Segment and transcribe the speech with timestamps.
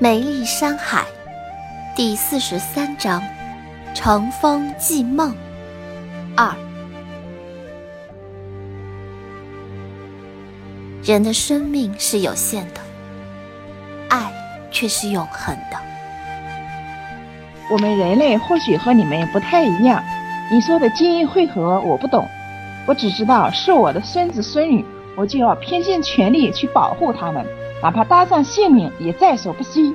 [0.00, 1.04] 美丽山海，
[1.96, 3.20] 第四十三章：
[3.94, 5.34] 乘风寄梦
[6.36, 6.54] 二。
[11.02, 12.80] 人的生命是有限的，
[14.08, 14.30] 爱
[14.70, 15.76] 却是永恒的。
[17.68, 20.00] 我们人类或许和你们不太一样。
[20.52, 22.24] 你说的基因汇合我不懂，
[22.86, 24.84] 我只知道是我的孙子孙女，
[25.18, 27.44] 我就要拼尽全力去保护他们。
[27.82, 29.92] 哪怕搭上性命也在所不惜，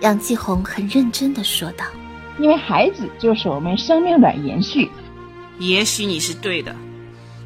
[0.00, 1.84] 杨继红很认真的说道
[2.38, 4.90] ：“因为孩子就是我们生命的延续。
[5.58, 6.74] 也许你是对的，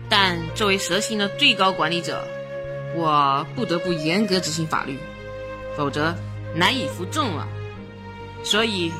[0.08, 2.22] 但作为蛇星的最高管理者，
[2.94, 4.98] 我不得不严格执行法律，
[5.76, 6.14] 否则
[6.54, 7.46] 难以服众啊。
[8.42, 8.90] 所以，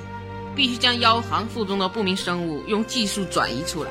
[0.55, 3.91] 必须将妖行腹中的不明生物用技术转移出来，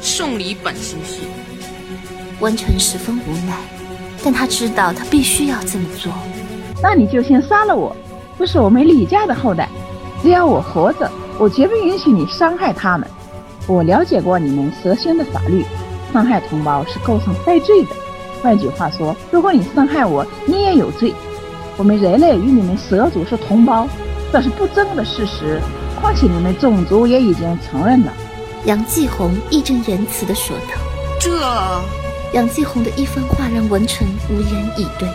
[0.00, 1.22] 送离本星系。”
[2.40, 3.56] 温成十分无奈。
[4.22, 6.12] 但他知道他必须要这么做，
[6.82, 7.96] 那你就先杀了我，
[8.36, 9.68] 不是我们李家的后代，
[10.20, 13.08] 只要我活着，我绝不允许你伤害他们。
[13.68, 15.64] 我了解过你们蛇仙的法律，
[16.12, 17.90] 伤害同胞是构成犯罪的。
[18.42, 21.14] 换句话说，如果你伤害我，你也有罪。
[21.76, 23.86] 我们人类与你们蛇族是同胞，
[24.32, 25.60] 这是不争的事实。
[26.00, 28.12] 况且你们种族也已经承认了。
[28.64, 30.74] 杨继红义正言辞地说道
[31.20, 31.30] ：“这……”
[32.34, 35.08] 杨继红的一番话让文成无言以对，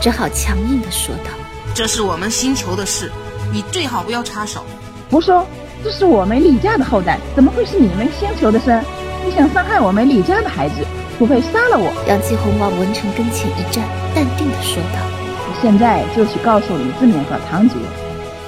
[0.00, 1.30] 只好强硬的说道
[1.72, 3.10] ：“这是我们星球的事，
[3.52, 4.64] 你最好不要插手。”
[5.10, 5.46] 胡说！
[5.84, 8.80] 这是我们李家的后代，怎么会是你们星球的事？
[9.24, 10.76] 你想伤害我们李家的孩子，
[11.18, 11.92] 除非杀了我。
[12.08, 14.98] 杨继红往文成跟前一站，淡定的说道
[15.46, 17.76] ：“我现在就去告诉李志敏和唐杰，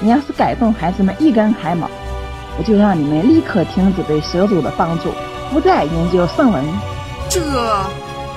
[0.01, 1.89] 你要是敢动孩子们一根汗毛，
[2.57, 5.11] 我就让你们立刻停止对蛇族的帮助，
[5.53, 6.61] 不再研究圣文。”
[7.29, 7.41] 这，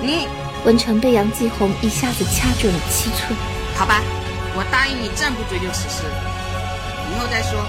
[0.03, 0.27] 你
[0.65, 3.37] 文成被杨继红一下子掐准了七寸。
[3.77, 4.01] 好吧，
[4.55, 6.03] 我答应你暂不追究此事，
[7.11, 7.61] 以后再说，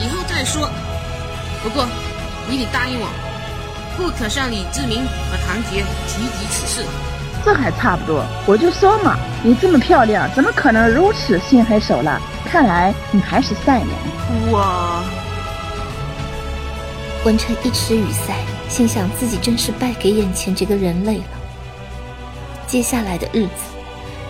[0.00, 0.68] 以后再说。
[1.62, 1.86] 不过，
[2.48, 3.08] 你得答应我，
[3.96, 6.86] 不可向李志明和唐杰提及此事。
[7.44, 12.20] 这还差不多，我就说嘛，你这么漂亮，怎么可能如此心狠手辣？
[12.44, 13.88] 看来你还是善良。
[14.50, 15.02] 我，
[17.24, 18.34] 文成一时语塞。
[18.68, 21.24] 心想自己真是败给眼前这个人类了。
[22.66, 23.52] 接下来的日子，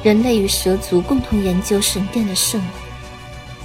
[0.03, 2.65] 人类与蛇族共同研究神殿的圣物，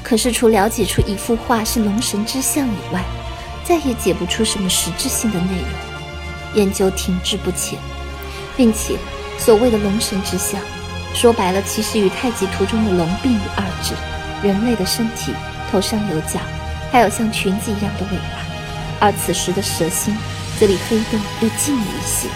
[0.01, 3.03] 可是除了解出一幅画是龙神之像以外，
[3.65, 5.69] 再也解不出什么实质性的内容。
[6.55, 7.77] 研究停滞不前，
[8.57, 8.95] 并且
[9.37, 10.59] 所谓的龙神之像，
[11.13, 13.93] 说白了其实与太极图中的龙并无二致。
[14.41, 15.33] 人类的身体
[15.69, 16.39] 头上有角，
[16.91, 18.45] 还有像裙子一样的尾巴，
[18.99, 20.15] 而此时的蛇心。
[20.61, 22.29] 这里黑洞又近了一些，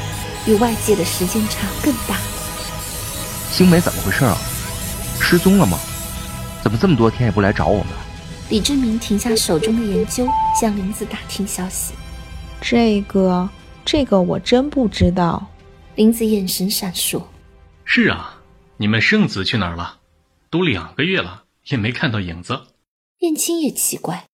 [0.52, 2.18] 与外界的时间差更大。
[3.52, 4.36] 星梅怎么回事啊？
[5.22, 5.78] 失踪了吗？
[6.64, 7.94] 怎么这么多天也不来找我们？
[8.50, 10.28] 李志明停下手中的研究，
[10.60, 11.94] 向林子打听消息。
[12.60, 13.48] 这个，
[13.86, 15.46] 这个我真不知道。
[15.94, 17.22] 林子眼神闪烁。
[17.84, 18.42] 是啊，
[18.78, 20.00] 你们圣子去哪儿了？
[20.50, 22.60] 都两个月了，也没看到影子。
[23.20, 24.26] 燕青也奇怪。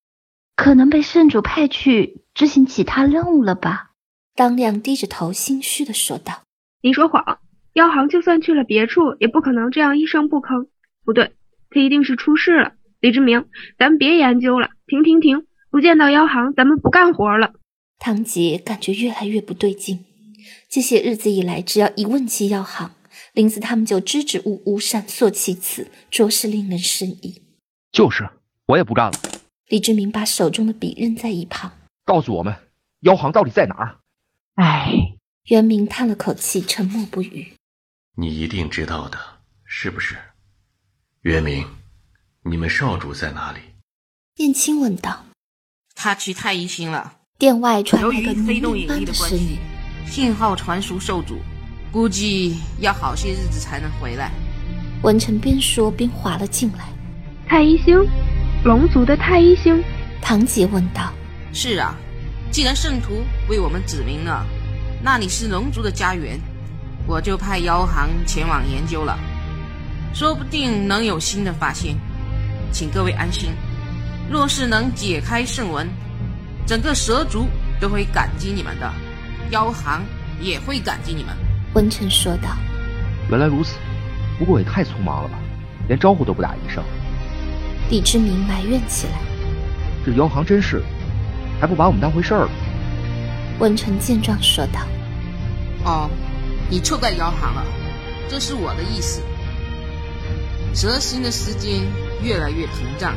[0.56, 3.90] 可能被圣主派去执行其他任务了吧？
[4.34, 6.42] 当亮低着头，心虚的说道
[6.82, 7.38] ：“你说谎，
[7.74, 10.68] 妖行就算去了别处，也不可能这样一声不吭。
[11.04, 11.32] 不对，
[11.70, 12.72] 他一定是出事了。
[13.00, 13.46] 李志明，
[13.78, 15.46] 咱们别研究了，停停停！
[15.70, 17.52] 不见到妖行，咱们不干活了。”
[17.98, 20.04] 唐杰感觉越来越不对劲。
[20.68, 22.92] 这些日子以来，只要一问起妖行，
[23.34, 27.42] 林子他们就支支吾吾，闪烁其词，着实令人生疑。
[27.92, 28.28] 就是，
[28.66, 29.12] 我也不干了。
[29.68, 31.72] 李志明把手中的笔扔在一旁，
[32.04, 32.54] 告诉我们，
[33.00, 33.98] 妖行到底在哪儿？
[34.56, 34.92] 唉，
[35.44, 37.52] 袁明叹了口气，沉默不语。
[38.16, 39.18] 你一定知道的，
[39.64, 40.16] 是不是？
[41.22, 41.66] 袁明，
[42.42, 43.60] 你们少主在哪里？
[44.36, 45.24] 燕青问道。
[45.94, 47.18] 他去太医星了。
[47.38, 49.58] 殿外传来个非动引力的声音，
[50.06, 51.38] 信号传输受阻，
[51.90, 54.30] 估计要好些日子才能回来。
[55.02, 56.88] 文成边说边滑了进来。
[57.46, 57.96] 太医星。
[58.64, 59.82] 龙族的太医星，
[60.20, 61.12] 堂姐问道
[61.52, 61.94] ：“是啊，
[62.50, 64.46] 既然圣徒为我们指明了
[65.02, 66.40] 那里是龙族的家园，
[67.06, 69.18] 我就派妖行前往研究了，
[70.14, 71.94] 说不定能有新的发现。
[72.72, 73.50] 请各位安心，
[74.30, 75.86] 若是能解开圣文，
[76.66, 77.46] 整个蛇族
[77.78, 78.90] 都会感激你们的，
[79.50, 80.02] 妖行
[80.40, 81.36] 也会感激你们。”
[81.74, 82.56] 温晨说道
[83.28, 83.74] ：“原来如此，
[84.38, 85.38] 不过也太匆忙了吧，
[85.86, 86.82] 连招呼都不打一声。”
[87.90, 89.18] 李志明埋怨起来
[90.06, 90.82] ：“这妖行真是，
[91.62, 92.48] 还不把我们当回事儿。”
[93.60, 94.80] 文成见状说道
[95.86, 96.10] ：“哦，
[96.68, 97.64] 你错怪姚航了，
[98.28, 99.22] 这是我的意思。
[100.74, 101.82] 蛇形的时间
[102.20, 103.14] 越来越膨胀，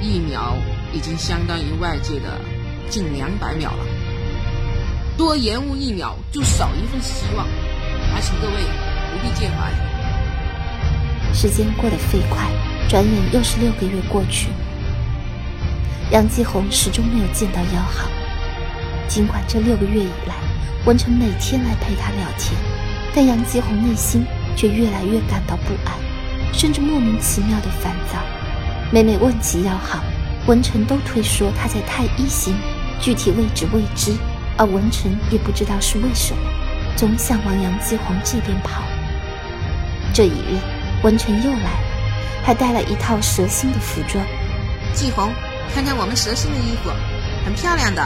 [0.00, 0.56] 一秒
[0.94, 2.40] 已经相当于外界的
[2.88, 3.84] 近两百秒了。
[5.18, 7.46] 多延误一秒，就少一份希望。
[8.14, 9.70] 还请各位不必介怀。
[11.34, 12.48] 时间过得飞快，
[12.88, 14.48] 转眼又是六个月过去。
[16.10, 18.08] 杨继红始终没有见到姚航，
[19.08, 20.34] 尽管这六个月以来，
[20.84, 22.52] 文成每天来陪他聊天，
[23.14, 24.24] 但杨继红内心
[24.54, 25.96] 却越来越感到不安，
[26.52, 28.18] 甚至莫名其妙的烦躁。
[28.92, 30.04] 每每问起姚航，
[30.46, 32.54] 文成都推说他在太一星，
[33.00, 34.14] 具体位置未知。
[34.56, 36.42] 而文成也不知道是为什么，
[36.94, 38.82] 总想往杨继红这边跑。
[40.12, 40.58] 这一日，
[41.02, 41.78] 文成又来了，
[42.44, 44.24] 还带了一套蛇心的服装。
[44.92, 45.32] 继红，
[45.72, 46.90] 看看我们蛇星的衣服，
[47.44, 48.02] 很漂亮的，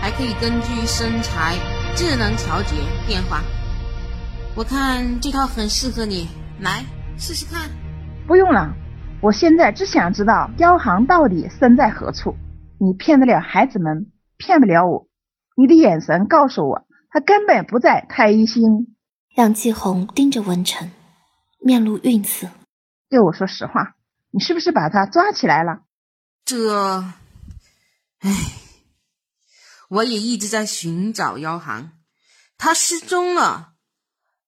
[0.00, 1.56] 还可以根据身材
[1.96, 2.76] 智能调节
[3.06, 3.42] 变化。
[4.56, 6.28] 我看这套很适合你，
[6.60, 6.84] 来
[7.16, 7.70] 试试看。
[8.26, 8.74] 不用了，
[9.20, 12.36] 我现在只想知道妖行到底身在何处。
[12.78, 15.06] 你骗得了孩子们，骗不了我。
[15.56, 18.94] 你的眼神告诉我，他根本不在太一星。
[19.36, 20.90] 杨继红盯着文成，
[21.60, 22.48] 面露愠色。
[23.08, 23.94] 对我说实话，
[24.30, 25.80] 你是不是把他抓起来了？
[26.50, 27.14] 这，
[28.18, 28.60] 唉，
[29.88, 31.92] 我也一直在寻找妖行，
[32.58, 33.74] 他失踪了。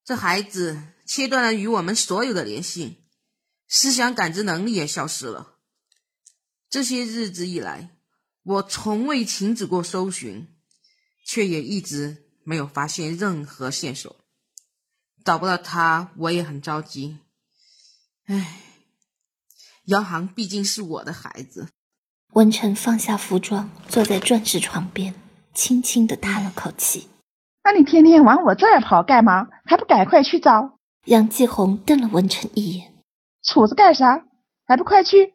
[0.04, 3.04] 这孩子切断了与我们所有的联系，
[3.68, 5.58] 思想感知能力也消失了。
[6.68, 7.96] 这些日子以来，
[8.42, 10.48] 我从未停止过搜寻。
[11.24, 14.24] 却也一直没有发现任何线索，
[15.24, 17.20] 找不到他，我也很着急。
[18.24, 18.60] 唉，
[19.84, 21.68] 姚航毕竟是我的孩子。
[22.32, 25.14] 文成放下服装，坐在钻石床边，
[25.52, 27.08] 轻轻的叹了口气。
[27.62, 29.48] 那你天天往我这儿跑干嘛？
[29.66, 30.78] 还不赶快去找？
[31.04, 32.94] 杨继红瞪了文成一眼
[33.44, 34.24] ：“杵着干啥？
[34.66, 35.34] 还不快去！”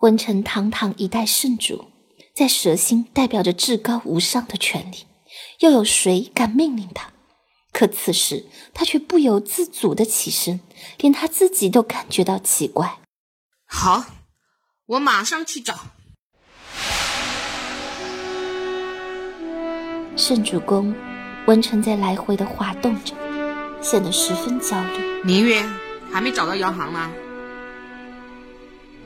[0.00, 1.86] 文成堂堂一代圣主，
[2.34, 5.06] 在蛇星代表着至高无上的权利。
[5.60, 7.10] 又有谁敢命令他？
[7.72, 8.44] 可此时
[8.74, 10.60] 他却不由自主的起身，
[10.98, 12.98] 连他自己都感觉到奇怪。
[13.66, 14.04] 好，
[14.84, 15.74] 我马上去找。
[20.16, 20.94] 圣主宫，
[21.46, 23.14] 文臣在来回的滑动着，
[23.80, 25.24] 显得十分焦虑。
[25.24, 25.60] 明月
[26.12, 27.10] 还没找到摇行吗？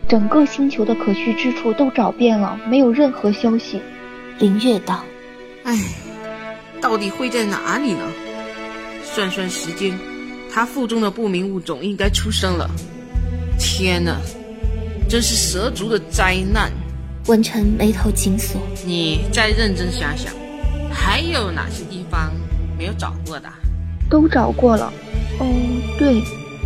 [0.07, 3.81] 整个星球的可去之处都找遍了，没有任何消息。
[4.39, 5.03] 林月道
[5.65, 5.79] ：“唉。”
[6.81, 8.01] 到底会在哪里呢？
[9.03, 9.99] 算算时间，
[10.53, 12.71] 他腹中的不明物种应该出生了。
[13.59, 14.15] 天哪，
[15.09, 16.71] 真是蛇族的灾难！
[17.27, 18.61] 文成眉头紧锁。
[18.87, 20.33] 你再认真想想，
[21.19, 22.33] 还有哪些地方
[22.79, 23.49] 没有找过的？
[24.09, 24.93] 都找过了。
[25.41, 25.47] 哦，
[25.99, 26.23] 对，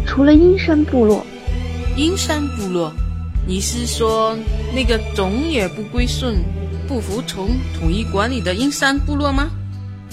[0.07, 1.25] 除了阴山部落。
[1.97, 2.93] 阴山部落？
[3.47, 4.37] 你是说
[4.75, 6.45] 那个总也不归顺、
[6.87, 7.49] 不服从
[7.81, 9.49] 统一管理的阴山部落吗？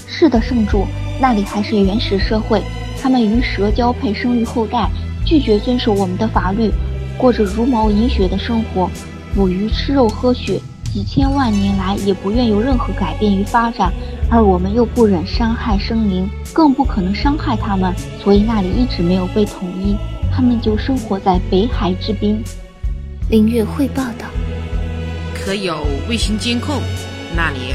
[0.07, 0.87] 是的，圣主，
[1.19, 2.63] 那里还是原始社会，
[3.01, 4.89] 他们与蛇交配，生育后代，
[5.25, 6.71] 拒绝遵守我们的法律，
[7.17, 8.89] 过着茹毛饮血的生活，
[9.35, 10.61] 捕鱼、吃肉、喝血，
[10.93, 13.91] 几千万年来也不愿有任何改变与发展，
[14.31, 17.91] 而我们又不忍伤害生灵，更不可能伤害他们，
[18.23, 19.95] 所以那里一直没有被统一，
[20.31, 22.43] 他们就生活在北海之滨。
[23.29, 24.25] 林月汇报道
[25.33, 26.75] ：“可有卫星监控？
[27.35, 27.73] 那里？”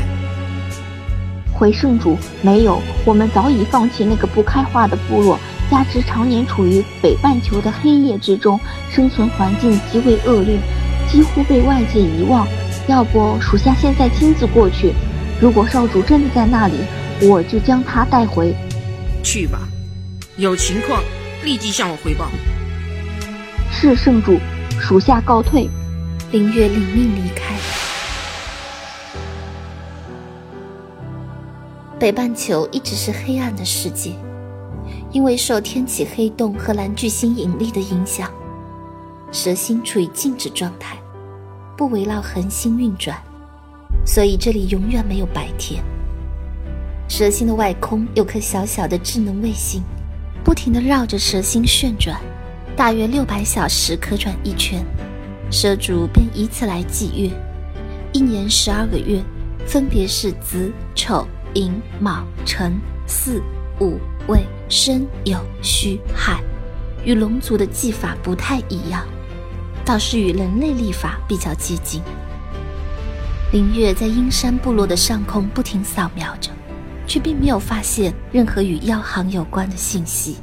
[1.52, 5.38] 回圣主，没有，我们早已放弃那个不开化的部落，
[5.70, 8.58] 加之常年处于北半球的黑夜之中，
[8.90, 10.58] 生存环境极为恶劣，
[11.08, 12.46] 几乎被外界遗忘。
[12.86, 14.92] 要不，属下现在亲自过去。
[15.40, 16.74] 如果少主真的在那里，
[17.22, 18.54] 我就将他带回。
[19.22, 19.60] 去吧，
[20.36, 21.02] 有情况
[21.42, 22.28] 立即向我汇报。
[23.70, 24.38] 是圣主，
[24.80, 25.68] 属下告退。
[26.30, 27.54] 林月领命离开。
[31.98, 34.12] 北半球一直是黑暗的世界，
[35.12, 38.28] 因为受天启黑洞和蓝巨星引力的影响，
[39.30, 40.96] 蛇星处于静止状态，
[41.76, 43.16] 不围绕恒星运转，
[44.04, 45.82] 所以这里永远没有白天。
[47.08, 49.82] 蛇星的外空有颗小小的智能卫星，
[50.42, 52.20] 不停地绕着蛇星旋转，
[52.76, 54.84] 大约六百小时可转一圈，
[55.50, 57.30] 蛇主便以此来计月，
[58.12, 59.22] 一年十二个月，
[59.66, 61.26] 分别是子丑。
[61.56, 62.72] 寅卯辰
[63.06, 63.40] 巳
[63.80, 63.96] 午
[64.26, 66.42] 未申酉戌亥，
[67.04, 69.06] 与龙族的技法不太一样，
[69.84, 72.02] 倒是与人类历法比较接近。
[73.54, 76.50] 林月在阴山部落的上空不停扫描着，
[77.06, 80.38] 却并没有发现任何与药行有关的信息，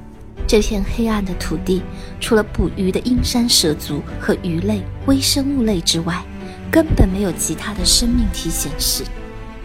[0.47, 1.81] 这片黑暗的土地，
[2.21, 6.23] 除了捕鱼的阴山蛇族和鱼类、微生物类之外，
[6.71, 9.03] 根本没有其他的生命体显示。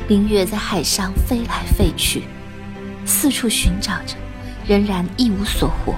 [0.09, 2.25] 林月在海上飞来飞去，
[3.05, 4.17] 四处寻找着，
[4.67, 5.95] 仍然一无所获。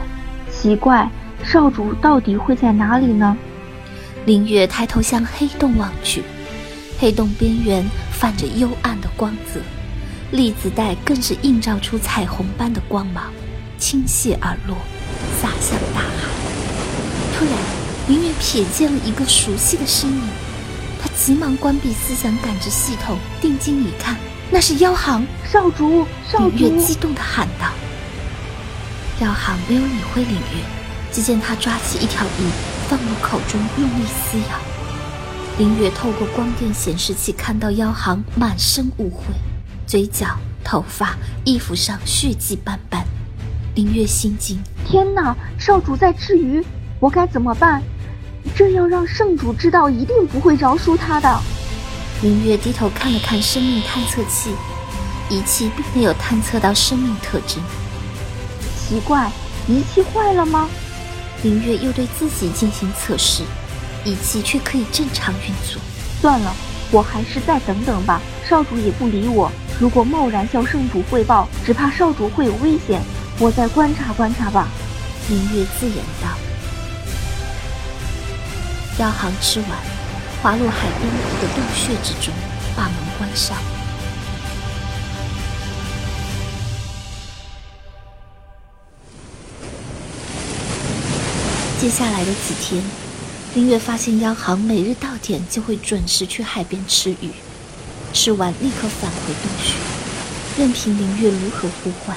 [0.50, 1.10] 奇怪，
[1.42, 3.34] 少主到底会在哪里呢？
[4.26, 6.22] 林月抬头向黑洞望去，
[7.00, 9.60] 黑洞边缘泛着幽暗的光泽，
[10.32, 13.32] 粒子带更是映照出彩虹般的光芒，
[13.78, 14.76] 倾泻而落，
[15.40, 16.28] 洒向大海。
[17.38, 17.54] 突然，
[18.08, 20.20] 林月瞥见了一个熟悉的身影，
[21.00, 24.16] 他急忙关闭思想感知系统，定睛一看，
[24.50, 26.04] 那是妖行少主。
[26.28, 26.56] 少主！
[26.56, 27.68] 林月激动地喊道。
[29.20, 30.64] 妖行没有理会林月，
[31.12, 32.42] 只见他抓起一条鱼。
[32.88, 34.77] 放入口中，用力撕咬。
[35.58, 39.22] 林月透过光电显示器看到妖行满身污秽，
[39.88, 43.04] 嘴角、头发、衣服上血迹斑斑。
[43.74, 45.36] 林月心惊：天哪！
[45.58, 46.64] 少主在吃鱼，
[47.00, 47.82] 我该怎么办？
[48.54, 51.40] 这要让圣主知道，一定不会饶恕他的。
[52.22, 54.50] 林月低头看了看生命探测器，
[55.28, 57.60] 仪器并没有探测到生命特征。
[58.76, 59.28] 奇怪，
[59.66, 60.68] 仪器坏了吗？
[61.42, 63.42] 林月又对自己进行测试，
[64.04, 65.80] 仪器却可以正常运作。
[66.20, 66.54] 算了，
[66.90, 68.20] 我还是再等等吧。
[68.48, 73.02] 少主也不理我，如果贸然向圣主汇报，只怕少主会有危险。
[73.38, 74.68] 我再观察观察吧。
[75.28, 76.28] 明月自言道。
[78.98, 79.70] 药行吃完，
[80.42, 81.08] 滑落海边
[81.40, 82.34] 的洞穴之中，
[82.74, 83.56] 把门关上。
[91.80, 92.82] 接下来的几天，
[93.54, 97.30] 林月发现央行每日到点就会准时去海边吃鱼，
[98.12, 99.74] 吃完立刻返回洞穴。
[100.58, 102.14] 任凭林月如何呼唤，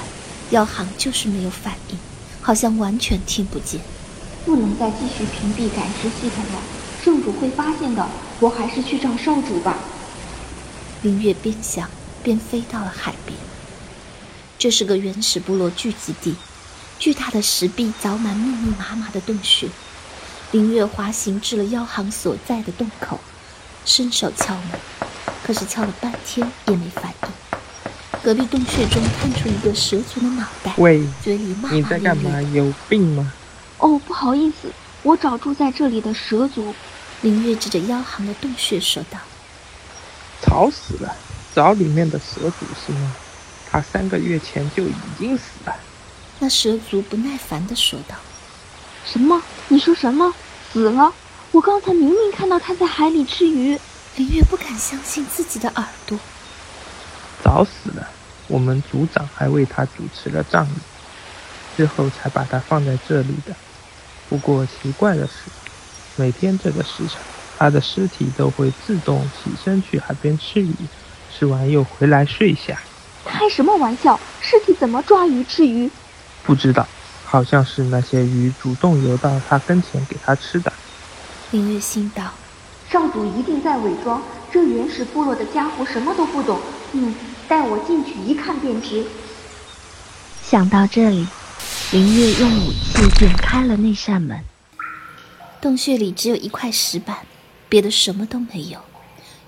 [0.50, 1.98] 央行就是没有反应，
[2.42, 3.80] 好像完全听不见。
[4.44, 6.62] 不能再继续屏蔽感知系统了，
[7.02, 8.06] 圣主会发现的。
[8.38, 9.78] 我还是去找少主吧。
[11.00, 11.88] 林月边想
[12.22, 13.38] 边飞到了海边。
[14.58, 16.34] 这是个原始部落聚集地。
[16.98, 19.68] 巨大的石壁凿满密密麻麻的洞穴，
[20.52, 23.18] 林月滑行至了妖行所在的洞口，
[23.86, 24.78] 伸手敲门，
[25.42, 27.28] 可是敲了半天也没反应。
[28.22, 32.42] 隔壁洞穴中探出一个蛇族的脑袋，喂，嘴里骂骂你在干嘛？
[32.52, 33.32] 有病吗？
[33.78, 34.70] 哦，不好意思，
[35.02, 36.74] 我找住在这里的蛇族。
[37.22, 39.18] 林月指着妖行的洞穴说道
[40.42, 41.16] ：“吵死了，
[41.54, 43.16] 找里面的蛇族是吗？
[43.70, 45.74] 他三个月前就已经死了。”
[46.40, 48.16] 那蛇族不耐烦地说道
[49.10, 49.40] ：“什么？
[49.72, 50.34] 你说什么？
[50.70, 51.10] 死了？
[51.50, 53.78] 我刚才明明看到他在海里吃鱼。”
[54.16, 56.18] 林月不敢相信自己的耳朵。
[57.42, 58.06] 早死了，
[58.48, 60.74] 我们组长还为他主持了葬礼，
[61.74, 63.56] 之后才把他放在这里的。
[64.28, 65.32] 不过奇怪的是，
[66.16, 67.16] 每天这个时辰，
[67.58, 70.74] 他的尸体都会自动起身去海边吃鱼，
[71.34, 72.78] 吃完又回来睡下。
[73.24, 74.20] 开什么玩笑？
[74.42, 75.90] 尸体怎么抓鱼吃鱼？
[76.42, 76.86] 不知道，
[77.32, 80.70] 好像是那些鱼主动游到他跟前给他吃的。
[81.50, 82.30] 林月心道
[82.92, 84.20] ：“少主一定在伪装，
[84.52, 86.60] 这原始部落的家伙什么都不懂。
[86.92, 87.14] 嗯，
[87.48, 89.06] 带我进去一看便知。”
[90.44, 91.26] 想到这里，
[91.92, 94.38] 林月用武器点开了那扇门。
[95.58, 97.16] 洞穴里只有一块石板，
[97.66, 98.78] 别的什么都没有。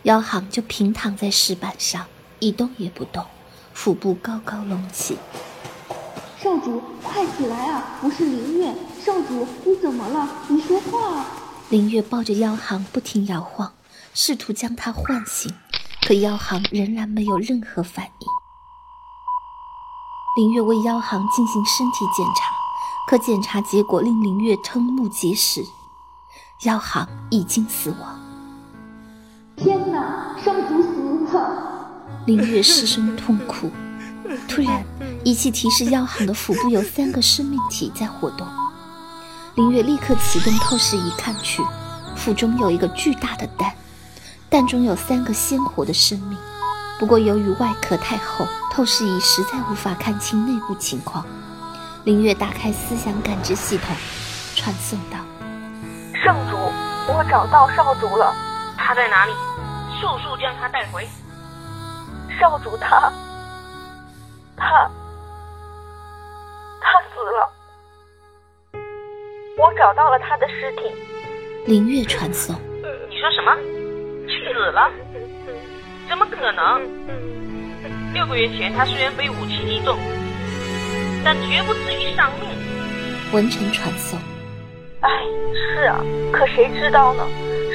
[0.05, 2.07] 妖行就平躺在石板上，
[2.39, 3.27] 一动也不动，
[3.75, 5.19] 腹部高高隆起。
[6.45, 7.83] 少主，快起来啊！
[8.03, 10.29] 不是林月，少主，你怎么了？
[10.49, 11.27] 你说话啊！
[11.71, 13.73] 林月抱着妖行不停摇晃，
[14.13, 15.51] 试图将他唤醒，
[16.07, 18.29] 可妖行仍然没有任何反应。
[20.37, 22.55] 林月为妖行进行身体检查，
[23.09, 25.63] 可检查结果令林月瞠目结舌：
[26.65, 28.21] 妖行已经死亡。
[29.57, 31.89] 天哪，少主死了！
[32.27, 33.71] 林月失声痛哭。
[34.49, 34.85] 突然，
[35.25, 38.47] 仪器提示妖行的腹部有三个生命体在活动。
[39.55, 41.63] 林月立刻启动透视仪看去，
[42.17, 43.73] 腹中有一个巨大的蛋，
[44.49, 46.39] 蛋中有三个鲜活的生命。
[46.99, 51.25] 不过由于外壳太厚，透视仪实在无法看清内部情况。
[52.05, 53.97] 林月打开思想感知系统，
[54.55, 55.19] 传送道
[56.23, 56.57] ：“圣主，
[57.13, 58.35] 我找到少主了。
[58.77, 59.33] 他在哪里？
[60.01, 61.09] 速速将他带回。
[62.39, 63.11] 少主他……”
[64.65, 64.91] 他，
[66.81, 67.53] 他死了。
[69.59, 70.91] 我找到了他的尸体。
[71.67, 72.57] 林月传送。
[73.11, 73.55] 你说什么？
[74.27, 74.91] 死了？
[76.09, 76.81] 怎么可能？
[78.15, 79.99] 六个月前他虽然被武器击中，
[81.25, 82.49] 但绝不至于丧命。
[83.33, 84.19] 文臣传送。
[85.01, 85.11] 哎，
[85.53, 86.01] 是啊，
[86.33, 87.27] 可谁知道呢？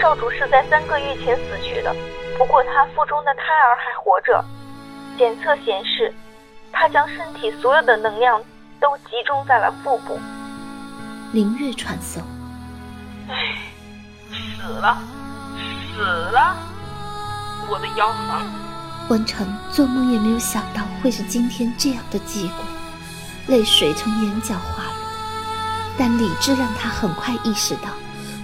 [0.02, 1.96] 少主是在三个月前死去的，
[2.38, 4.44] 不过他腹中的胎儿还活着。
[5.18, 6.14] 检测显示，
[6.72, 8.42] 他将身体所有的能量
[8.80, 10.20] 都集中在了腹部。
[11.32, 12.22] 灵月传送。
[13.28, 13.36] 唉，
[14.32, 14.98] 死了，
[15.94, 16.56] 死了，
[17.70, 18.42] 我的妖皇。
[19.10, 22.64] 文成做梦也没有想到会是今天这样的结果，
[23.48, 24.94] 泪水从眼角滑落，
[25.98, 27.90] 但理智让他很快意识到。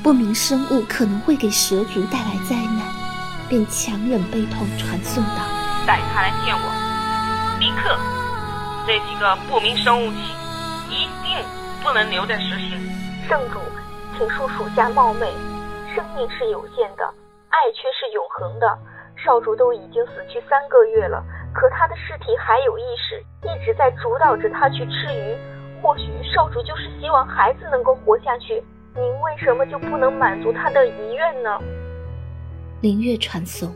[0.04, 2.86] 不明生物可能会给蛇族带来灾难，
[3.50, 5.42] 便强忍悲痛传送到
[5.88, 8.15] ：“带他来见我，立刻！
[8.88, 10.18] 这几个不明生物体
[10.92, 11.44] 一定
[11.82, 12.78] 不能留在石心。
[13.28, 13.60] 圣主，
[14.16, 15.28] 请恕属下冒昧。
[15.96, 17.04] 生命是有限的，
[17.50, 18.78] 爱却是永恒的。
[19.18, 25.36] 少主都已经死去三个月了，可他的尸体还有意识，一直在主导着他去吃鱼。
[25.82, 28.64] 或许少主就是希望孩子能够活下去。”
[28.94, 31.60] 您为什么就不能满足他的遗愿呢？
[32.82, 33.74] 灵月传送。